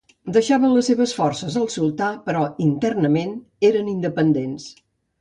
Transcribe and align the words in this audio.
Deixaven 0.35 0.71
les 0.75 0.89
seves 0.91 1.13
forces 1.17 1.59
al 1.61 1.69
sultà 1.75 2.09
però 2.31 2.43
internament 2.69 3.39
eren 3.73 3.97
independents. 3.97 4.71